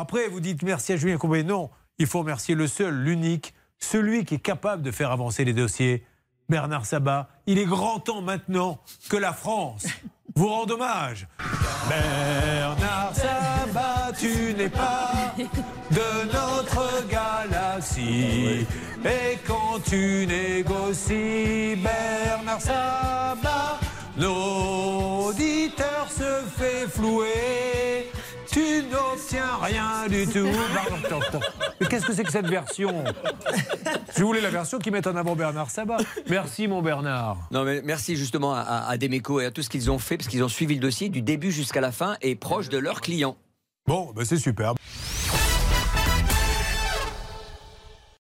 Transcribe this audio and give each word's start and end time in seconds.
Après, 0.00 0.28
vous 0.28 0.38
dites 0.38 0.62
merci 0.62 0.92
à 0.92 0.96
Julien 0.96 1.16
Courbet. 1.16 1.42
Non, 1.42 1.70
il 1.98 2.06
faut 2.06 2.20
remercier 2.20 2.54
le 2.54 2.68
seul, 2.68 2.94
l'unique, 3.02 3.52
celui 3.80 4.24
qui 4.24 4.36
est 4.36 4.38
capable 4.38 4.84
de 4.84 4.92
faire 4.92 5.10
avancer 5.10 5.44
les 5.44 5.52
dossiers. 5.52 6.06
Bernard 6.48 6.86
Sabat, 6.86 7.28
il 7.46 7.58
est 7.58 7.64
grand 7.64 7.98
temps 7.98 8.22
maintenant 8.22 8.78
que 9.10 9.16
la 9.16 9.32
France 9.32 9.86
vous 10.36 10.46
rende 10.46 10.70
hommage. 10.70 11.26
Bernard 11.88 13.12
Sabat, 13.12 14.12
tu 14.16 14.54
n'es 14.54 14.68
pas 14.68 15.34
de 15.90 16.32
notre 16.32 17.04
galaxie. 17.08 18.68
Et 19.04 19.36
quand 19.48 19.80
tu 19.84 20.28
négocies, 20.28 21.74
Bernard 21.74 22.60
Sabat, 22.60 23.80
nos 24.16 25.26
auditeurs 25.26 26.08
se 26.08 26.44
fait 26.56 26.86
flouer. 26.88 27.47
Tu 28.78 28.84
n'obtiens 28.84 29.56
rien 29.60 30.06
du 30.08 30.24
tout. 30.26 30.46
Mais 31.80 31.86
qu'est-ce 31.88 32.06
que 32.06 32.12
c'est 32.12 32.22
que 32.22 32.30
cette 32.30 32.46
version 32.46 33.02
Je 34.16 34.22
voulais 34.22 34.40
la 34.40 34.50
version 34.50 34.78
qui 34.78 34.92
met 34.92 35.06
en 35.08 35.16
avant 35.16 35.34
Bernard 35.34 35.68
Sabat. 35.70 35.96
Merci 36.28 36.68
mon 36.68 36.80
Bernard. 36.80 37.38
Non 37.50 37.64
mais 37.64 37.82
merci 37.82 38.14
justement 38.16 38.54
à, 38.54 38.84
à 38.88 38.96
Demeco 38.96 39.40
et 39.40 39.46
à 39.46 39.50
tout 39.50 39.62
ce 39.62 39.68
qu'ils 39.68 39.90
ont 39.90 39.98
fait 39.98 40.16
parce 40.16 40.28
qu'ils 40.28 40.44
ont 40.44 40.48
suivi 40.48 40.74
le 40.74 40.80
dossier 40.80 41.08
du 41.08 41.22
début 41.22 41.50
jusqu'à 41.50 41.80
la 41.80 41.90
fin 41.90 42.16
et 42.22 42.36
proche 42.36 42.68
de 42.68 42.78
leurs 42.78 43.00
clients. 43.00 43.36
Bon, 43.88 44.12
ben 44.14 44.24
c'est 44.24 44.36
superbe. 44.36 44.76